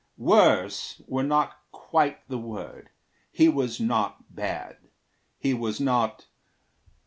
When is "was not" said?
3.47-4.35, 5.53-6.25